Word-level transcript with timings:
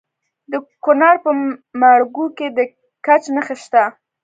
د 0.51 0.53
کونړ 0.83 1.15
په 1.23 1.31
ماڼوګي 1.81 2.27
کې 2.37 2.47
د 2.57 2.59
ګچ 3.05 3.23
نښې 3.35 3.55
شته. 3.63 3.83